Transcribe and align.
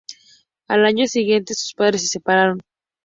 Al 0.67 0.83
año 0.85 1.05
siguiente 1.05 1.53
sus 1.53 1.75
padres 1.75 2.01
se 2.01 2.07
separaron. 2.07 2.59